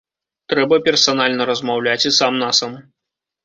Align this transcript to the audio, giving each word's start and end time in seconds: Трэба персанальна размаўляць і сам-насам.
Трэба 0.53 0.79
персанальна 0.87 1.49
размаўляць 1.51 2.07
і 2.13 2.15
сам-насам. 2.19 2.71